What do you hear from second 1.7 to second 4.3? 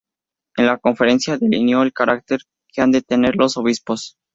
el carácter que han de tener los obispos.